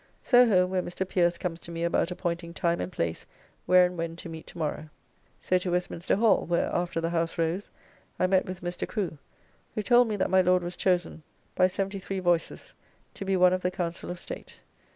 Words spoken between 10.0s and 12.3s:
me that my Lord was chosen by 73